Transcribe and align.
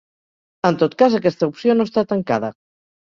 En 0.69 0.79
tot 0.83 0.95
cas, 1.03 1.17
aquesta 1.19 1.51
opció 1.53 1.77
no 1.77 1.89
està 1.91 2.05
tancada. 2.15 2.51